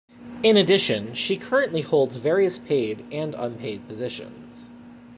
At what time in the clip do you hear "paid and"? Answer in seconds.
2.57-3.35